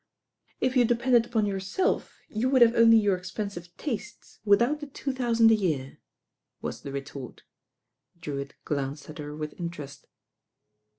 [0.59, 5.13] "If you depended upon yourself, you would have only your expensive tastes without the two
[5.13, 5.99] thousand a year,"
[6.59, 7.43] was the retort.
[8.19, 10.07] Drewitt glanced at her with interest.